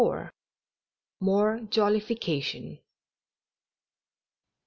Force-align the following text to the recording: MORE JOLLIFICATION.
MORE 1.19 1.59
JOLLIFICATION. 1.69 2.79